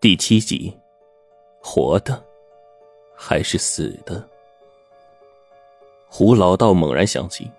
[0.00, 0.74] 第七集，
[1.60, 2.24] 活的
[3.14, 4.26] 还是死的？
[6.08, 7.50] 胡老道猛然想起，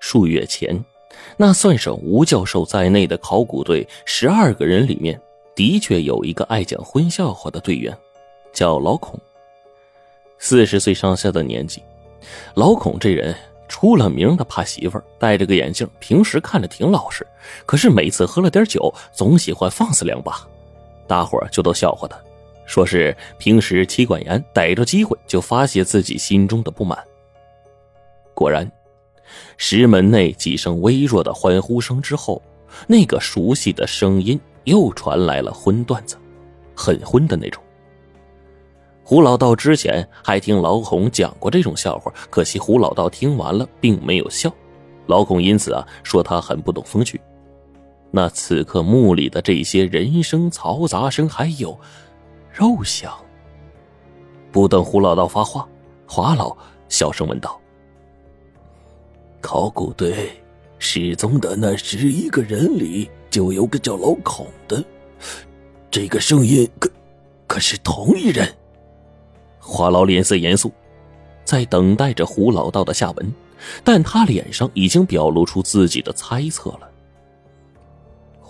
[0.00, 0.82] 数月前，
[1.36, 5.20] 那算上吴教授在内的考古队十二个人里面，
[5.54, 7.94] 的确有一个爱讲荤笑话的队员，
[8.50, 9.20] 叫老孔。
[10.38, 11.82] 四十岁上下的年纪，
[12.54, 13.36] 老孔这人
[13.68, 17.26] 出了名的怕媳妇儿，戴着个眼镜，平时看着挺老实，
[17.66, 20.48] 可是每次喝了点酒，总喜欢放肆两把。
[21.06, 22.16] 大伙儿就都笑话他，
[22.66, 26.98] 说是平时妻管严，逮着机会就发泄自己心中的不满。
[28.34, 28.70] 果然，
[29.56, 32.42] 石门内几声微弱的欢呼声之后，
[32.86, 36.16] 那个熟悉的声音又传来了荤段子，
[36.74, 37.62] 很荤的那种。
[39.06, 44.50] 胡老道之前还听老孔讲过这种笑话，可惜胡老道听完了并没有笑，
[45.06, 47.20] 老孔因此啊说他很不懂风趣。
[48.16, 51.76] 那此刻墓里的这些人声嘈杂声，还有
[52.52, 53.12] 肉香。
[54.52, 55.68] 不等胡老道发话，
[56.06, 56.56] 华老
[56.88, 57.60] 小声问道
[59.42, 60.30] ：“考古队
[60.78, 64.84] 失踪的那十一个人里，就有个叫老孔的，
[65.90, 66.88] 这个声音可
[67.48, 68.48] 可是同一人？”
[69.58, 70.70] 华老脸色严肃，
[71.44, 73.34] 在等待着胡老道的下文，
[73.82, 76.88] 但他脸上已经表露出自己的猜测了。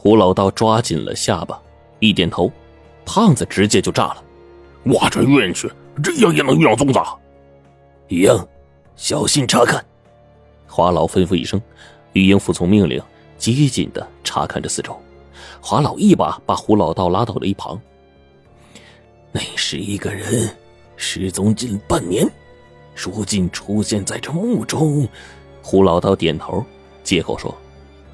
[0.05, 1.59] 胡老道抓紧了下巴，
[1.99, 2.53] 一点头，
[3.07, 4.23] 胖子直接就炸了
[4.85, 5.67] ：“我这冤屈，
[6.03, 7.01] 这样也能遇到粽子？”
[8.09, 8.49] 玉英，
[8.97, 9.83] 小心查看。
[10.67, 11.59] 华老吩咐一声，
[12.13, 13.03] 玉英服从命令，
[13.39, 14.95] 机警的查看着四周。
[15.59, 17.81] 华老一把把胡老道拉到了一旁
[19.33, 20.55] ：“那是一个人
[20.97, 22.31] 失踪近半年，
[22.95, 25.09] 如今出现在这墓中。”
[25.65, 26.63] 胡老道点头，
[27.03, 27.57] 接口说：“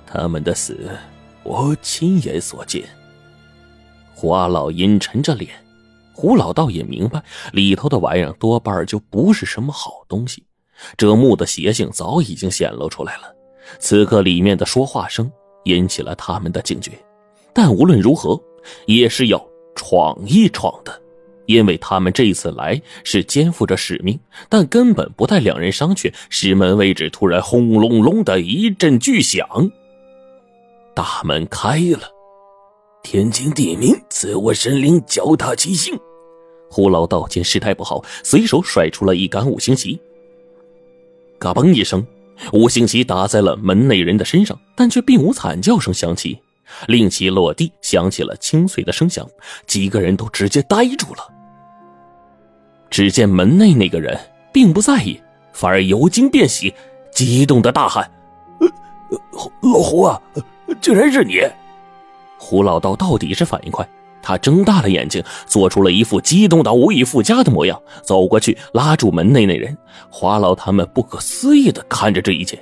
[0.07, 0.89] 他们的死。”
[1.51, 2.85] 我亲眼所见。
[4.15, 5.51] 华老阴沉着脸，
[6.13, 7.21] 胡老道也明白
[7.53, 10.45] 里头的玩意儿多半就不是什么好东西。
[10.97, 13.35] 这墓的邪性早已经显露出来了。
[13.81, 15.29] 此刻里面的说话声
[15.65, 16.93] 引起了他们的警觉，
[17.53, 18.41] 但无论如何
[18.87, 21.03] 也是要闯一闯的，
[21.47, 24.17] 因为他们这次来是肩负着使命。
[24.49, 29.69] 但根本不带两人商榷，石门位置突然轰隆隆的一阵巨响。
[31.01, 32.01] 大门开了，
[33.03, 35.99] 天经地明，赐我神灵脚踏七星。
[36.69, 39.99] 胡老道见事态不好，随手甩出了一杆五星旗。
[41.39, 42.07] 嘎嘣一声，
[42.53, 46.39] 五星旗打在了门内人的身上，但却并无惨叫声响起。
[46.87, 49.27] 令旗落地，响起了清脆的声响，
[49.67, 51.27] 几个人都直接呆住了。
[52.91, 54.21] 只见门内那个人
[54.53, 55.19] 并不在意，
[55.55, 56.75] 反而由惊变喜，
[57.11, 58.13] 激动的大喊
[59.63, 60.21] ：“老胡啊！”
[60.81, 61.41] 竟然是你！
[62.39, 63.87] 胡老道到底是反应快，
[64.23, 69.77] 他睁大了眼睛，做出了一副激动到无以复加的模样，走过去拉住门内那人。
[70.09, 72.59] 华老他们不可思议的看着这一切，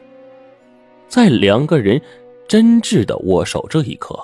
[1.08, 2.00] 在两个人
[2.48, 4.18] 真挚的握手这一刻，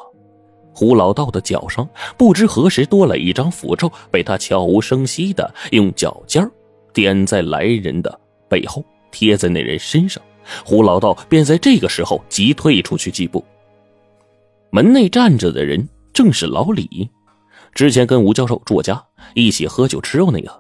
[0.72, 6.48] 胡老道的脚上不知何时多了一张符咒，被他悄无声息的用脚尖
[6.92, 10.20] 点在来人的背后，贴在那人身上。
[10.64, 13.44] 胡老道便在这个时候急退出去几步。
[14.74, 17.08] 门内站着的人正是老李，
[17.74, 19.00] 之前跟吴教授住家，
[19.32, 20.52] 一起喝酒吃肉那个。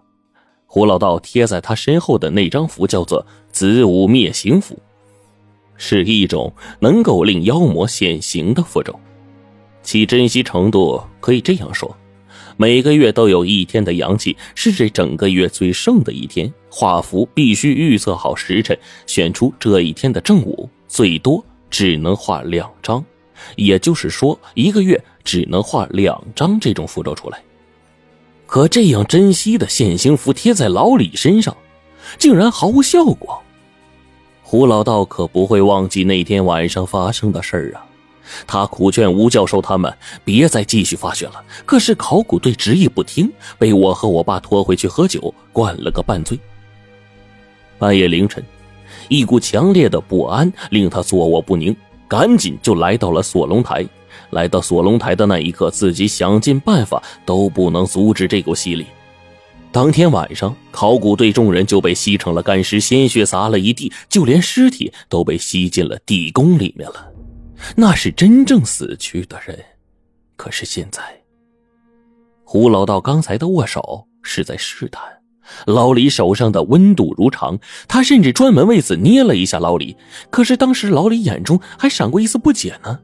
[0.66, 4.78] 胡老道贴在他身后的那张符叫做“子午灭形符”，
[5.76, 8.94] 是一种能够令妖魔现形的符咒。
[9.82, 11.92] 其珍惜程度可以这样说：
[12.56, 23.04] 每个月都有一天的阳气是这整个月最盛的一天，画符必须预测好时辰，选出这一天的正午，最多只能画两张。
[23.56, 27.42] 也就是说，一个月只能画两张这种符咒出来。
[28.46, 31.56] 可这样珍惜的现形符贴在老李身上，
[32.18, 33.40] 竟然毫无效果。
[34.42, 37.86] 胡老道可不会忘记那天晚上发生的事儿啊！
[38.46, 39.92] 他苦劝吴教授他们
[40.24, 46.38] 别再继续发掘了，可是考古队执意不听，被我和我爸拖回去喝酒，灌了个半醉。
[47.78, 48.44] 半夜凌晨，
[49.08, 51.74] 一股强烈的不安令他坐卧不宁。
[52.08, 53.86] 赶紧就来到了锁龙台，
[54.30, 58.86] 来到锁龙台的那一刻，自己想尽办法都不能阻止这股吸力。
[59.72, 67.12] 当天晚上，考古队众人就被吸成了干尸，鲜血洒了一地，就连尸体都被吸进了地宫里面了。
[67.74, 69.58] 那是真正死去的人。
[70.36, 71.02] 可是现在，
[72.44, 75.02] 胡老道刚才的握手是在试探。
[75.66, 77.58] 老李手上的温度如常，
[77.88, 79.96] 他甚至专门为此捏了一下老李。
[80.30, 82.98] 可是当时老李眼中还闪过一丝不解呢。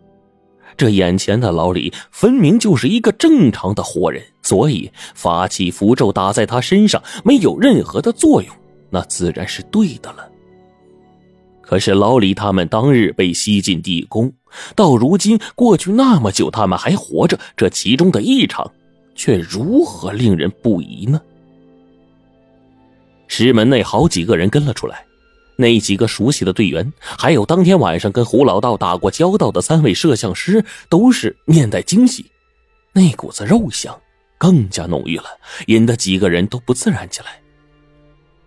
[0.77, 8.55] 这眼前的老李分明就是一个正常的活人，所以法器符咒打在他身上没有任何的作用，
[8.89, 10.27] 那自然是对的了。
[11.61, 14.33] 可是老李他们当日被吸进地宫，
[14.75, 18.69] 到如今过去那么久，他们还活着，这其中的异常，
[19.15, 21.21] 却如何令人不疑呢？
[23.31, 25.07] 师门内好几个人跟了出来。
[25.55, 32.27] 那几个熟悉的队员，还有当天晚上跟胡老道打过交道的三位摄像师，都是面带惊喜。
[32.93, 33.97] 那股子肉香
[34.37, 35.27] 更加浓郁了，
[35.67, 37.41] 引得几个人都不自然起来。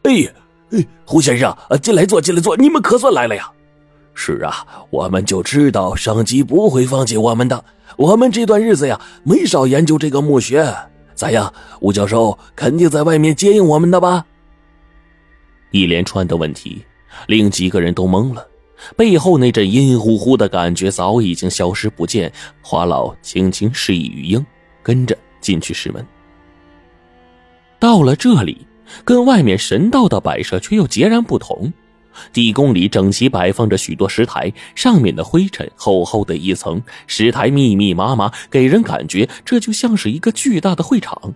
[0.03, 0.33] 哎
[0.71, 3.49] 哎，胡先生，进来坐，进来坐，你们可算来了呀！
[4.13, 7.63] 是啊，我们就知道上级不会放弃我们的。
[7.95, 10.75] 我们这段日子呀，没少研究这个墓穴。
[11.15, 14.25] 咋样，吴教授肯定在外面接应我们的吧？
[15.73, 16.81] 一连串的问题。
[17.27, 18.47] 令几个人都懵了，
[18.95, 22.31] 背后那阵阴乎乎的感觉早已经消失不见。
[22.61, 24.43] 华老轻轻示意于英，
[24.81, 26.03] 跟着进去石门。
[27.79, 28.65] 到了这里，
[29.05, 31.71] 跟外面神道的摆设却又截然不同。
[32.31, 41.33] 地宫里整齐摆放着许多石台，上面的灰尘厚厚的一层，石台密密麻麻，给人感觉这就像是一个巨大的会场。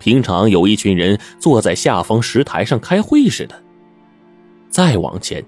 [0.00, 3.63] 平常有一群人坐在下方石台上开会似的。
[4.74, 5.40] 再往前，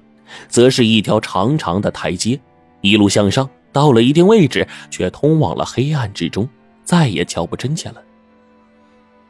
[0.46, 2.38] 则是一条长长的台阶，
[2.80, 6.48] 一路向上，到了一定位置，却通往了黑暗之中，
[6.84, 8.00] 再也瞧不真切了。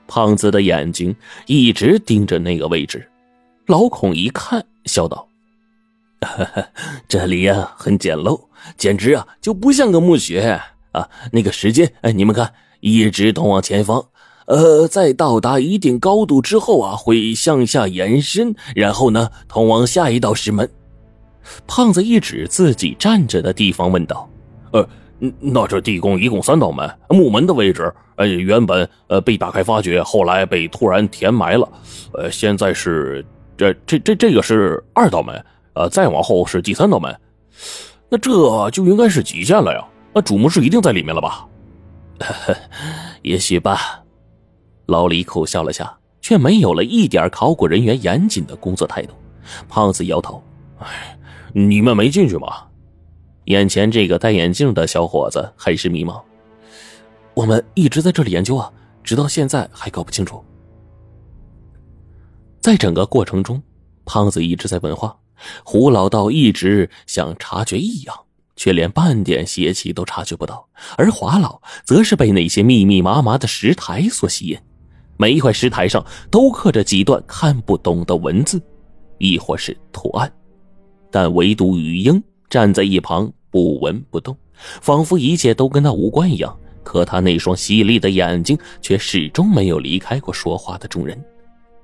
[0.07, 1.17] 胖子的眼睛
[1.47, 3.09] 一直盯着那个位置，
[3.65, 5.27] 老孔一看，笑道
[7.09, 8.39] ：“这里呀，很简陋，
[8.77, 10.61] 简直啊，就不像个墓穴
[10.93, 11.09] 啊！
[11.33, 14.07] 那个时间，哎，你们看，一直通往前方。”
[14.47, 20.69] 呃，在到达一定高度之后啊，会向下延伸，然后呢，通往下一道石门。
[21.67, 24.29] 胖子一指自己站着的地方，问道
[24.73, 24.89] ：“呃，
[25.39, 31.69] 那这地宫一共三道门，木门的位置，呃，原本呃被打开发掘，后来被突然填埋了。
[32.15, 33.25] 呃，现在是
[33.57, 35.45] 这这这这个是二道门，
[35.75, 37.15] 呃，再往后是第三道门。
[38.09, 39.85] 那这就应该是极限了呀。
[40.13, 41.47] 那主墓室一定在里面了吧？
[43.23, 44.03] 也许吧。”
[44.87, 49.15] 老李苦笑了下，却没有了一点考古人员严谨的工作态度。
[49.69, 50.43] 胖子摇头
[50.79, 51.19] ：“哎，
[51.53, 52.65] 你们没进去吗？”
[53.47, 56.21] 眼前这个戴眼镜的小伙子很是迷茫
[57.35, 58.73] ：“我们一直在这里研究啊，
[59.05, 60.43] 直到现在还搞不清楚。”
[62.61, 63.63] 在整个过程中，
[64.05, 65.17] 胖子一直在问话，
[65.65, 68.17] 胡老道一直想察觉异样，
[68.57, 74.59] 却连半点邪气都察觉不到，而华老则是被那些密密麻麻的石台所吸引。
[75.19, 78.61] 每一块石台上都刻着几段看不懂的文字，
[79.19, 80.31] 亦或是图案，
[81.11, 84.37] 但唯独雨英站在一旁不闻不动，
[84.83, 86.55] 仿佛一切都跟他无关一样。
[86.83, 91.19] 可他那双犀利的眼睛却始终没有离开过说话的众人。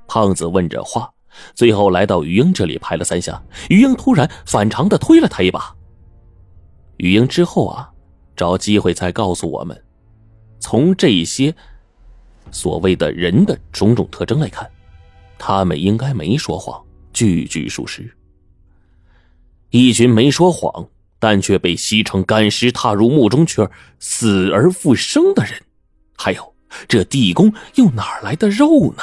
[0.06, 1.10] 胖子问着话，
[1.54, 5.74] 最后来到于英这里拍了三下，于英突然反常的推了他一把。
[6.98, 7.90] 于英之后啊，
[8.36, 9.82] 找机会再告诉我们，
[10.60, 11.54] 从这些。
[12.52, 14.70] 所谓的人的种种特征来看，
[15.38, 16.80] 他们应该没说谎，
[17.12, 18.08] 句句属实。
[19.70, 20.86] 一群没说谎，
[21.18, 23.68] 但却被吸成干尸，踏入墓中却
[23.98, 25.54] 死而复生的人，
[26.16, 26.54] 还有
[26.86, 29.02] 这地宫又哪来的肉呢？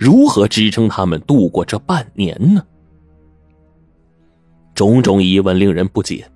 [0.00, 2.64] 如何支撑他们度过这半年呢？
[4.74, 6.28] 种种疑问令人不解。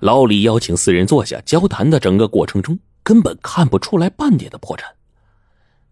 [0.00, 4.82] 老李邀请四人坐下交谈的整个过程中，根本看不出来半点的破绽。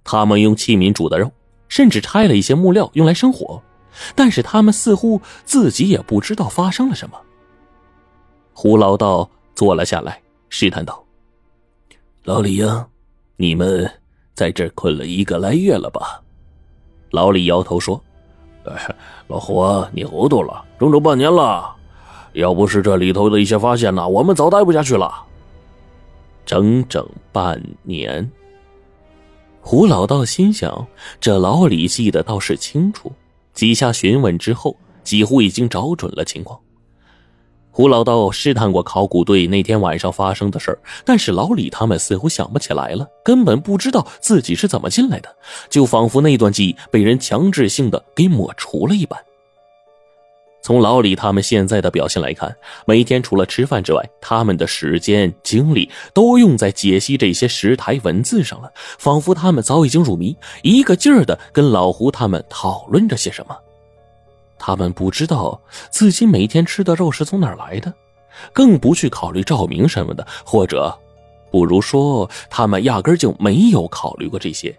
[0.06, 1.30] 他们用器皿煮的肉，
[1.68, 3.60] 甚至拆了一些木料用来生火，
[4.14, 7.20] 但是他们似乎自己也不知道发生了什么。
[8.54, 11.04] 胡老道坐了下来，试探道
[12.22, 12.86] ：“老李呀，
[13.36, 13.90] 你们
[14.32, 16.22] 在这困了一个来月了吧？”
[17.10, 18.00] 老李摇头说
[18.64, 18.94] ：“哎，
[19.26, 21.74] 老胡，你糊涂了，整整半年了。
[22.32, 25.24] 要不是这里头的一些发现呢，我们早待不下去了。
[26.44, 28.30] 整整半年。”
[29.68, 30.86] 胡老道心想
[31.20, 33.10] ：“这老李记得倒是清楚。”
[33.52, 36.56] 几下询问之后，几乎已经找准了情况。
[37.72, 45.36] 胡老道试探过考古队那天晚上发生的事但是老李他们似乎想不起来了，根本不知道自己是怎么进来的，
[45.68, 49.20] 就仿佛那段记忆被人强制性的给抹除了一般。
[50.66, 52.52] 从老李他们现在的表现来看，
[52.86, 58.68] 每天除了吃饭之外，他们的时间精力都用在解析这些石台文字上了，
[58.98, 63.56] 仿佛他们早已经入迷，一个劲儿的跟老胡他们讨论着些什么。
[64.58, 67.94] 他们不知道自己每天吃的肉是从哪儿来的，
[68.52, 70.92] 更不去考虑照明什么的，或者
[71.52, 74.76] 不如说他们压根就没有考虑过这些。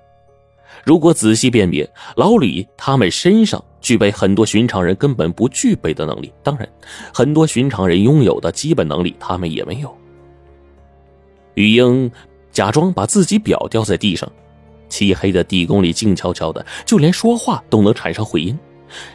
[0.84, 6.30] 如果仔细辨别，老李他们身上具备很多寻常人根本不具备的能力。
[6.44, 6.68] 当然，
[7.14, 9.98] 很多寻常人拥有的基本能力，他们也没有。
[11.54, 12.12] 玉英
[12.52, 14.30] 假装把自己表掉在地上，
[14.90, 18.60] 漆黑的地宫里静悄悄的，就连说话都能产生回音。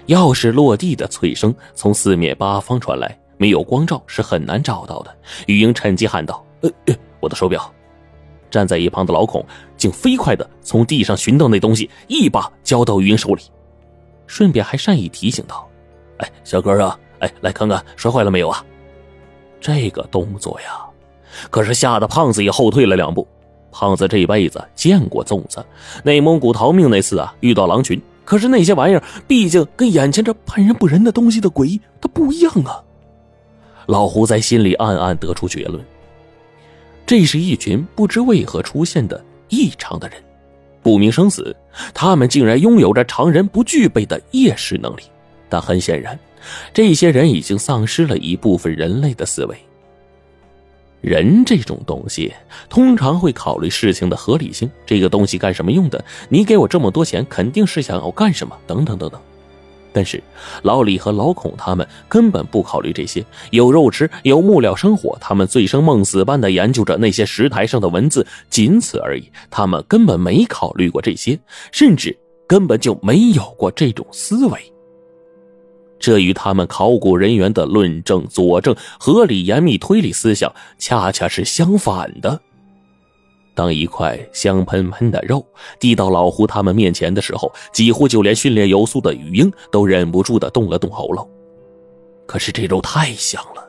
[0.07, 5.15] 钥匙落地的脆声从四面八方传来，没有光照是很难找到的。
[5.49, 7.71] 玉英趁机喊道：“呃，我的手表。”
[8.51, 9.45] 站在一旁的老孔
[9.77, 13.43] 竟飞快的从地上寻到那东西，一把交到玉英手里，
[14.33, 15.69] 顺便还善意提醒道
[16.17, 18.65] ：“哎，小哥啊，哎，来看看摔坏了没有啊？”
[19.61, 20.81] 这个动作呀，
[21.51, 23.29] 可是吓得胖子也后退了两步。
[23.71, 25.63] 胖子这辈子见过粽子，
[26.03, 32.83] 内蒙古逃命那次啊，遇到狼群，可是那些玩意儿毕竟跟眼前这半人不人的东西的诡异它不一样啊。
[33.85, 35.85] 老胡在心里暗暗得出结论。
[37.05, 40.17] 这是一群不知为何出现的异常的人，
[40.83, 41.55] 不明生死，
[41.95, 45.03] 他们竟然拥有着常人不具备的夜视能力。
[45.49, 46.19] 但很显然，
[46.73, 49.57] 这些人已经丧失了一部分人类的思维。
[51.01, 52.33] 人这种东西，
[52.69, 56.05] 通常会考虑事情的合理性，这个东西干什么用的？
[56.29, 58.57] 你给我这么多钱，肯定是想要干什么？
[58.67, 59.21] 等等等等。
[59.93, 60.23] 但是
[60.63, 69.31] 老李和老孔他们根本不考虑这些，有肉吃，有木料生火，他们醉生梦死般的研究着那些石台上的文字，仅此而已。
[69.51, 71.39] 他们根本没考虑过这些，
[71.71, 74.59] 甚至根本就没有过这种思维。
[75.99, 82.41] 这与他们考古人员的论证、佐证、合理严密推理思想恰恰是相反的。
[83.55, 85.45] 当一块香喷喷的肉
[85.79, 91.29] 递到老胡他们面前的时候，几乎就连训练有素的雨英都忍不住的动了动喉咙。
[92.27, 93.69] 可是这肉太香了，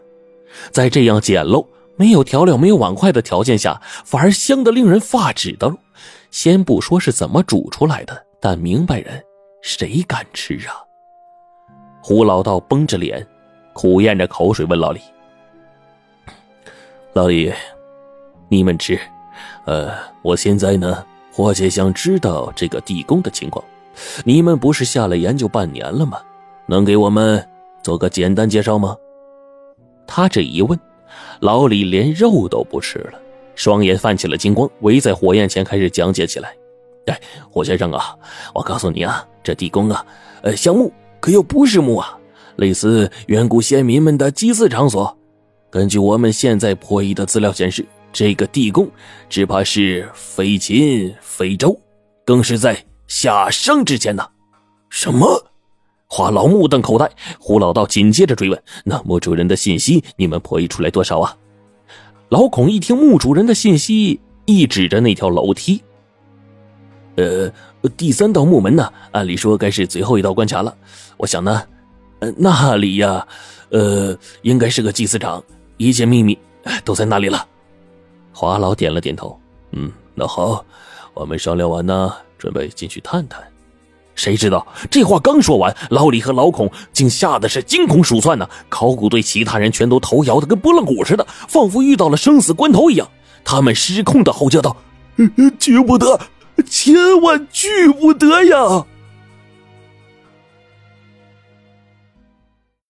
[0.71, 1.65] 在这样简陋、
[1.97, 5.77] 没有调料、没有碗筷的条件下，反而香得令人发指的肉，
[6.31, 9.21] 先不说是怎么煮出来的，但明白人
[9.61, 10.79] 谁敢吃啊？
[12.01, 13.25] 胡老道绷着脸，
[13.73, 15.01] 苦咽着口水问老李
[17.13, 17.51] ：“老李，
[18.49, 18.97] 你们吃？”
[19.65, 19.91] 呃，
[20.21, 21.03] 我现在呢，
[21.35, 23.63] 我且想知道这个地宫的情况。
[24.25, 26.19] 你们不是下来研究半年了吗？
[26.65, 27.45] 能给我们
[27.81, 28.97] 做个简单介绍吗？
[30.05, 30.77] 他这一问，
[31.39, 33.19] 老李连肉都不吃了，
[33.55, 36.53] 双眼泛起了金光，围在火焰前开始讲解起来。
[37.05, 38.15] 哎，胡先生啊，
[38.53, 40.05] 我告诉你啊，这地宫啊，
[40.41, 42.17] 呃，像墓，可又不是墓啊，
[42.57, 45.17] 类似远古先民们的祭祀场所。
[45.69, 47.85] 根据我们现在破译的资料显示。
[48.13, 48.89] 这个地宫，
[49.27, 51.77] 只怕是非秦非周，
[52.23, 54.25] 更是在夏商之前呢。
[54.89, 55.43] 什么？
[56.07, 57.09] 华老目瞪口呆。
[57.39, 61.35] 胡老道紧接着追问：“那墓主人的信息，你们破译出来多少啊？”
[62.29, 65.81] 老孔一听墓主人的信息，一指着那条楼梯
[67.17, 67.51] ：“呃，
[67.97, 68.93] 第三道木门呢？
[69.11, 70.77] 按理说该是最后一道关卡了。
[71.17, 71.63] 我想呢，
[72.19, 73.27] 呃，那里呀，
[73.71, 75.43] 呃，应该是个祭祀场，
[75.77, 76.37] 一切秘密
[76.85, 77.43] 都在那里了。”
[78.33, 79.39] 华老点了点头，
[79.71, 80.65] 嗯，那好，
[81.13, 83.41] 我们商量完呢，准备进去探探。
[84.15, 88.47] 谁知道这话刚说完，老李和老孔竟吓得是惊恐鼠窜呢。
[88.69, 93.07] 考古队其他人全都头摇的跟拨浪鼓似的，仿佛遇到了生死关头一样。
[93.43, 94.77] 他们失控的吼叫道
[95.59, 96.19] ：“去不得，
[96.67, 98.85] 千万去不得呀！”